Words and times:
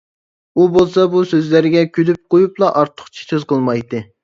ئۇ 0.55 0.63
بولسا 0.77 1.05
بۇ 1.17 1.21
سۆزلەرگە 1.33 1.85
كۈلۈپ 1.99 2.19
قويۇپلا 2.37 2.73
ئارتۇقچە 2.81 3.31
سۆز 3.31 3.49
قىلمايتتى. 3.53 4.05